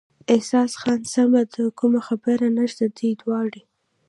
احسان 0.35 0.67
خان: 0.81 0.99
سمه 1.13 1.41
ده، 1.53 1.63
کومه 1.79 1.99
خبره 2.07 2.47
نشته، 2.57 2.85
دوی 2.95 3.11
دواړې. 3.21 3.61